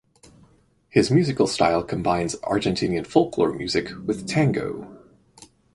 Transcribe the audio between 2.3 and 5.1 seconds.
Argentinian folklore music with tango.